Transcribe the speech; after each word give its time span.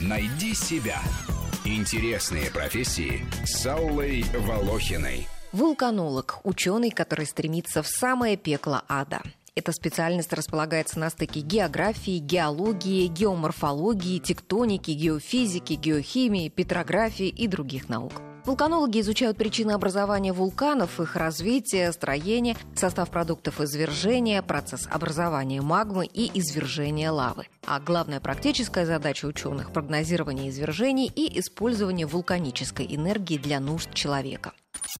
Найди 0.00 0.54
себя. 0.54 1.00
Интересные 1.64 2.50
профессии 2.50 3.26
с 3.44 3.66
Аллой 3.66 4.24
Волохиной. 4.34 5.28
Вулканолог– 5.52 6.38
ученый, 6.44 6.90
который 6.90 7.26
стремится 7.26 7.82
в 7.82 7.86
самое 7.86 8.36
пекло 8.36 8.82
ада. 8.88 9.20
Эта 9.54 9.72
специальность 9.72 10.32
располагается 10.32 10.98
на 10.98 11.10
стыке 11.10 11.40
географии, 11.40 12.18
геологии, 12.18 13.08
геоморфологии, 13.08 14.20
тектоники, 14.20 14.92
геофизики, 14.92 15.74
геохимии, 15.74 16.48
петрографии 16.48 17.28
и 17.28 17.46
других 17.46 17.88
наук. 17.88 18.22
Вулканологи 18.46 19.00
изучают 19.00 19.36
причины 19.36 19.72
образования 19.72 20.32
вулканов, 20.32 20.98
их 20.98 21.16
развитие, 21.16 21.92
строение, 21.92 22.56
состав 22.74 23.10
продуктов 23.10 23.60
извержения, 23.60 24.42
процесс 24.42 24.88
образования 24.90 25.60
магмы 25.60 26.06
и 26.06 26.38
извержения 26.38 27.10
лавы. 27.10 27.46
А 27.66 27.80
главная 27.80 28.20
практическая 28.20 28.86
задача 28.86 29.26
ученых– 29.26 29.72
прогнозирование 29.74 30.48
извержений 30.48 31.06
и 31.06 31.38
использование 31.38 32.06
вулканической 32.06 32.86
энергии 32.86 33.36
для 33.36 33.60
нужд 33.60 33.92
человека. 33.92 34.52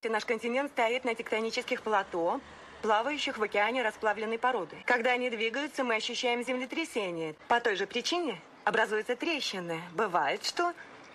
Наш 0.05 0.25
континент 0.25 0.71
стоит 0.73 1.05
на 1.05 1.15
тектонических 1.15 1.83
плато, 1.83 2.41
плавающих 2.83 3.39
в 3.39 3.43
океане 3.43 3.83
расплавленной 3.83 4.39
породы. 4.39 4.77
Когда 4.85 5.13
они 5.13 5.31
двигаются, 5.31 5.85
мы 5.85 5.97
ощущаем 5.97 6.45
землетрясение. 6.45 7.35
По 7.49 7.61
той 7.61 7.77
же 7.77 7.87
причине 7.87 8.41
образуются 8.65 9.17
трещины. 9.17 9.81
Бывает, 9.95 10.45
что 10.45 10.73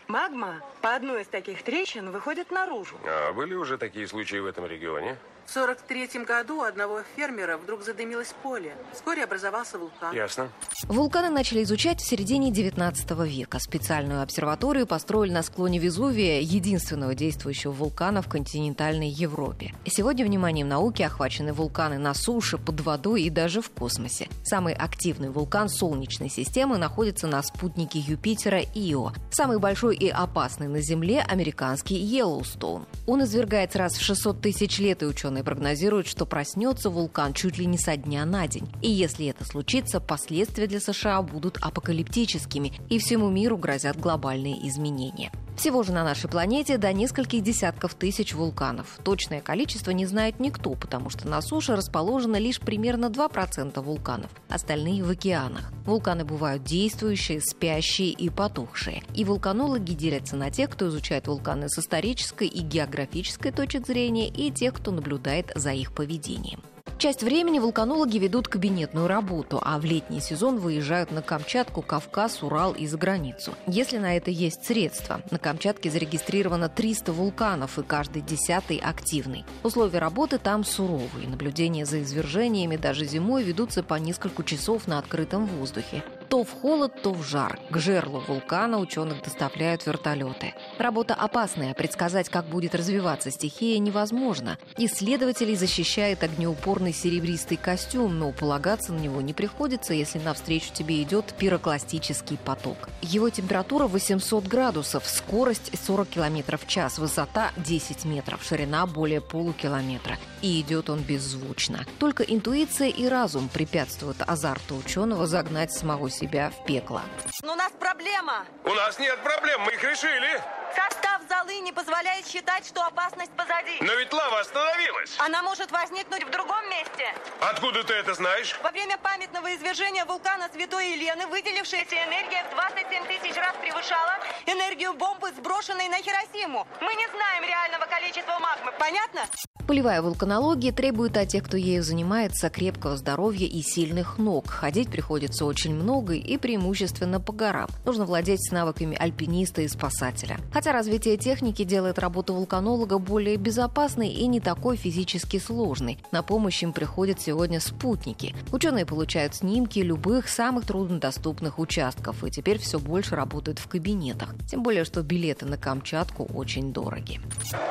магма 0.08 0.62
по 0.82 0.95
одной 0.95 1.22
из 1.22 1.27
таких 1.27 1.64
трещин 1.64 2.12
выходит 2.12 2.52
наружу. 2.52 2.98
А 3.05 3.34
были 3.34 3.54
уже 3.54 3.77
такие 3.77 4.08
случаи 4.08 4.38
в 4.38 4.45
этом 4.45 4.66
регионе? 4.66 5.18
В 5.45 5.52
43 5.52 6.26
году 6.26 6.58
у 6.58 6.62
одного 6.63 7.02
фермера 7.16 7.58
вдруг 7.58 7.84
задымилось 7.84 8.34
поле. 8.41 8.76
Вскоре 8.94 9.23
образовался 9.23 9.77
вулкан. 9.77 10.13
Ясно. 10.13 10.49
Вулканы 10.88 11.30
начали 11.30 11.63
изучать 11.63 12.02
в 12.02 12.08
середине 12.08 12.52
19 12.52 13.12
века. 13.26 13.59
Специальную 13.59 14.23
обсерваторию 14.23 14.88
построили 14.88 15.31
на 15.31 15.44
склоне 15.44 15.78
Везувия, 15.78 16.39
единственного 16.42 17.14
действующего 17.14 17.72
вулкана 17.72 18.22
в 18.22 18.28
континентальной 18.28 19.09
Европе. 19.09 19.73
Сегодня 19.86 20.25
вниманием 20.25 20.67
науки 20.67 21.03
охвачены 21.03 21.53
вулканы 21.53 22.00
на 22.00 22.14
суше, 22.16 22.58
под 22.58 22.81
водой 22.81 23.23
и 23.23 23.30
даже 23.30 23.62
в 23.62 23.69
космосе. 23.69 24.28
Самый 24.44 24.73
активный 24.73 25.30
вулкан 25.30 25.69
Солнечной 25.69 26.30
системы 26.30 26.78
находится 26.78 27.28
на 27.28 27.41
спутнике 27.44 28.00
Юпитера 28.00 28.62
Ио. 28.73 29.12
Самый 29.31 29.59
большой 29.59 29.95
и 29.95 30.09
опасный 30.09 30.67
на 30.67 30.81
Земле– 30.81 31.22
американский 31.28 31.95
Йеллоустоун. 31.95 32.88
Он 33.06 33.23
извергается 33.23 33.78
раз 33.78 33.94
в 33.94 34.02
600 34.02 34.41
тысяч 34.41 34.80
лет, 34.80 35.03
и 35.03 35.06
ученые 35.06 35.34
прогнозируют, 35.44 36.08
что 36.08 36.25
проснется 36.25 36.89
вулкан 36.89 37.33
чуть 37.33 37.58
ли 37.58 37.66
не 37.66 37.78
со 37.78 37.97
дня 37.97 38.25
на 38.25 38.47
день. 38.47 38.67
И 38.81 38.89
если 38.89 39.28
это 39.28 39.45
случится, 39.45 40.00
последствия 40.00 40.67
для 40.67 40.80
США 40.80 41.22
будут 41.22 41.58
апокалиптическими, 41.61 42.73
и 42.89 43.00
всему 43.00 43.30
миру 43.30 43.58
грозят 43.58 44.00
глобальные 44.00 44.67
изменения. 44.67 45.31
Всего 45.56 45.84
же 45.84 45.94
на 45.94 46.03
нашей 46.03 46.30
планете 46.30 46.78
до 46.78 46.92
нескольких 46.92 47.42
десятков 47.42 47.95
тысяч 47.95 48.34
вулканов. 48.34 49.00
Точное 49.03 49.42
количество 49.42 49.92
не 49.92 50.06
знает 50.06 50.39
никто, 50.39 50.72
потому 50.72 51.09
что 51.09 51.28
на 51.28 51.42
суше 51.42 51.75
расположено 51.75 52.36
лишь 52.36 52.59
примерно 52.59 53.06
2% 53.06 53.81
вулканов, 53.81 54.31
остальные 54.50 55.03
в 55.03 55.09
океанах. 55.09 55.72
Вулканы 55.86 56.25
бывают 56.25 56.64
действующие, 56.64 57.39
спящие 57.42 58.09
и 58.09 58.30
потухшие. 58.30 59.03
И 59.14 59.23
вулканологи 59.23 59.94
делятся 59.94 60.36
на 60.36 60.52
тех, 60.52 60.70
кто 60.70 60.89
изучает 60.89 61.28
вулканы 61.28 61.69
с 61.69 61.80
исторической 61.80 62.47
и 62.47 62.62
географической 62.62 63.52
точек 63.52 63.88
зрения, 63.88 64.28
и 64.28 64.52
тех, 64.52 64.73
кто 64.73 64.92
наблюдает 64.92 65.52
за 65.56 65.72
их 65.72 65.94
поведением. 65.94 66.62
Часть 66.97 67.23
времени 67.23 67.59
вулканологи 67.59 68.17
ведут 68.17 68.47
кабинетную 68.47 69.07
работу, 69.07 69.61
а 69.61 69.77
в 69.79 69.85
летний 69.85 70.21
сезон 70.21 70.59
выезжают 70.59 71.11
на 71.11 71.21
Камчатку, 71.21 71.81
Кавказ, 71.81 72.41
Урал 72.41 72.71
и 72.71 72.88
за 72.88 72.97
границу. 72.97 73.53
Если 73.67 73.97
на 73.97 74.15
это 74.15 74.31
есть 74.31 74.65
средства. 74.65 75.21
На 75.29 75.38
Камчатке 75.38 75.91
зарегистрировано 75.91 76.69
300 76.69 77.11
вулканов, 77.11 77.77
и 77.77 77.83
каждый 77.83 78.21
десятый 78.21 78.77
активный. 78.77 79.44
Условия 79.63 80.00
работы 80.00 80.38
там 80.38 80.63
суровые. 80.63 81.28
Наблюдения 81.28 81.85
за 81.85 82.01
извержениями 82.01 82.78
даже 82.78 83.05
зимой 83.05 83.44
ведутся 83.44 83.84
по 83.84 83.95
несколько 83.95 84.44
часов 84.44 84.88
на 84.88 84.97
открытом 84.97 85.47
воздухе. 85.47 86.01
То 86.30 86.44
в 86.44 86.52
холод, 86.52 86.91
то 87.02 87.13
в 87.13 87.24
жар. 87.24 87.59
К 87.69 87.78
жерлу 87.78 88.19
вулкана 88.28 88.80
ученых 88.80 89.22
доставляют 89.24 89.86
вертолеты. 89.86 90.53
Работа 90.80 91.13
опасная, 91.13 91.74
предсказать, 91.74 92.30
как 92.30 92.46
будет 92.46 92.74
развиваться 92.74 93.30
стихия, 93.31 93.78
невозможно. 93.78 94.58
Исследователей 94.78 95.56
защищает 95.56 96.24
огнеупорный 96.24 96.94
серебристый 96.94 97.58
костюм, 97.58 98.18
но 98.18 98.31
полагаться 98.31 98.91
на 98.91 99.00
него 99.00 99.22
не 99.22 99.34
приходится, 99.34 99.94
если 99.94 100.19
навстречу 100.19 100.74
тебе 100.74 101.02
идет 101.03 101.34
пирокластический 101.38 102.38
поток. 102.38 102.90
Его 103.02 103.30
температура 103.30 103.85
800 103.85 104.46
градусов, 104.46 105.06
скорость 105.06 105.72
40 105.85 106.09
км 106.09 106.58
в 106.58 106.68
час, 106.68 106.97
высота 106.97 107.52
10 107.58 108.06
метров, 108.06 108.44
ширина 108.44 108.85
более 108.88 109.22
полукилометра. 109.22 110.18
И 110.41 110.62
идет 110.62 110.90
он 110.90 111.02
беззвучно. 111.02 111.85
Только 112.00 112.24
интуиция 112.24 112.90
и 112.90 113.08
разум 113.08 113.50
препятствуют 113.50 114.18
азарту 114.25 114.75
ученого 114.75 115.28
загнать 115.28 115.72
самого 115.72 116.09
себя 116.16 116.50
в 116.50 116.66
пекло. 116.66 117.02
Но 117.44 117.53
у 117.53 117.56
нас 117.56 117.72
проблема. 117.80 118.46
У 118.64 118.74
нас 118.74 118.98
нет 119.00 119.20
проблем, 119.22 119.62
мы 119.62 119.74
их 119.74 119.84
решили. 119.84 120.42
Состав 120.76 121.22
золы 121.30 121.59
не 121.59 121.72
позволяет 121.72 122.28
считать, 122.28 122.66
что 122.66 122.84
опасность 122.84 123.31
позади. 123.31 123.78
Но 123.81 123.94
ведь 123.94 124.12
лава 124.12 124.40
остановилась. 124.40 125.16
Она 125.20 125.42
может 125.44 125.72
возникнуть 125.72 126.24
в 126.24 126.30
другом 126.30 126.70
месте. 126.70 127.14
Откуда 127.42 127.84
ты 127.84 127.94
это 127.94 128.14
знаешь? 128.14 128.58
Во 128.64 128.72
время 128.72 128.98
памятного 128.98 129.53
извержения 129.56 130.06
вулкана 130.06 130.50
Святой 130.53 130.92
Елены 130.92 131.28
выделившаяся 131.28 131.96
энергия 132.03 132.44
в 132.46 132.56
27 132.56 133.06
тысяч 133.08 133.36
раз 133.36 133.56
превышала 133.62 134.18
энергию 134.46 134.94
бомбы, 134.94 135.32
сброшенной 135.32 135.88
на 135.88 135.97
Хиросиму. 135.97 136.68
Мы 136.82 136.96
не 136.96 137.08
знаем 137.08 137.44
реального 137.44 137.86
количества 137.86 138.38
магмы. 138.40 138.72
Понятно? 138.78 139.22
Полевая 139.68 140.03
вулканология 140.03 140.72
требует 140.72 141.18
от 141.18 141.30
тех, 141.30 141.44
кто 141.44 141.58
ею 141.58 141.81
занимается, 141.81 142.52
крепкого 142.52 142.98
здоровья 142.98 143.48
и 143.48 143.64
сильных 143.64 144.20
ног. 144.20 144.48
Ходить 144.48 144.92
приходится 144.92 145.44
очень 145.44 145.74
много 145.74 146.14
и 146.14 146.38
преимущественно 146.38 147.20
по 147.20 147.34
горам. 147.34 147.68
Нужно 147.84 148.06
владеть 148.06 148.52
навыками 148.52 148.96
альпиниста 148.96 149.64
и 149.64 149.68
спасателя. 149.68 150.38
Хотя 150.53 150.72
развитие 150.72 151.18
техники 151.18 151.64
делает 151.64 151.98
работу 151.98 152.36
вулканолога 152.36 153.00
более 153.00 153.38
безопасной 153.38 154.09
и 154.09 154.28
не 154.28 154.40
такой 154.40 154.78
физически 154.78 155.40
сложной. 155.40 155.97
На 156.12 156.22
помощь 156.22 156.62
им 156.62 156.72
приходят 156.72 157.20
сегодня 157.20 157.59
спутники. 157.59 158.36
Ученые 158.52 158.86
получают 158.86 159.34
снимки 159.34 159.80
любых 159.80 160.30
самых 160.30 160.68
труднодоступных 160.68 161.58
участков 161.58 162.24
и 162.24 162.30
теперь 162.30 162.59
все 162.59 162.78
больше 162.78 163.16
работают 163.16 163.58
в 163.58 163.68
кабинетах. 163.68 164.30
Тем 164.47 164.62
более, 164.62 164.86
что 164.86 165.02
билеты 165.02 165.47
на 165.47 165.58
Камчатку 165.58 166.26
очень 166.36 166.72
дороги. 166.72 167.20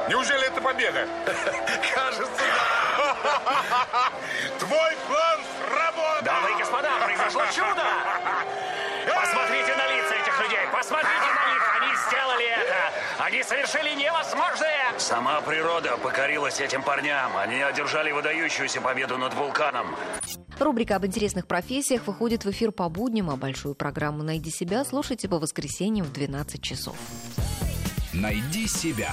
Неужели 0.08 0.48
это 0.48 0.60
победа? 0.60 1.06
Кажется, 1.92 2.42
да. 2.42 2.94
Твой 4.58 4.96
план 5.06 5.40
сработал. 5.58 6.24
Дамы 6.24 6.50
и 6.52 6.58
господа, 6.58 6.90
произошло 7.04 7.42
чудо! 7.54 7.84
Посмотрите 9.06 9.74
на 9.76 9.86
лица 9.88 10.14
этих 10.14 10.40
людей! 10.40 10.66
Посмотрите 10.72 11.28
на 11.34 11.52
них! 11.52 11.62
Они 11.80 11.92
сделали 12.06 12.46
это! 12.46 13.24
Они 13.24 13.42
совершили 13.42 13.94
невозможное! 13.94 14.98
Сама 14.98 15.40
природа 15.40 15.96
покорилась 15.96 16.60
этим 16.60 16.82
парням. 16.82 17.36
Они 17.36 17.60
одержали 17.60 18.12
выдающуюся 18.12 18.80
победу 18.80 19.18
над 19.18 19.34
вулканом. 19.34 19.96
Рубрика 20.58 20.96
об 20.96 21.06
интересных 21.06 21.46
профессиях 21.46 22.06
выходит 22.06 22.44
в 22.44 22.50
эфир 22.50 22.70
по 22.70 22.88
будням, 22.88 23.30
а 23.30 23.36
большую 23.36 23.74
программу 23.74 24.22
«Найди 24.22 24.50
себя» 24.50 24.84
слушайте 24.84 25.28
по 25.28 25.38
воскресеньям 25.38 26.06
в 26.06 26.12
12 26.12 26.62
часов. 26.62 26.96
Найди 28.12 28.68
себя. 28.68 29.12